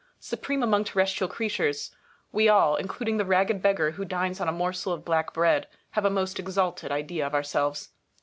[0.19, 1.91] Supreme among terrestrial creatures,
[2.31, 6.05] we all, including the ragged beggar who dines on a morsel of black bread, have
[6.05, 7.89] a most exalted idea of ourselves.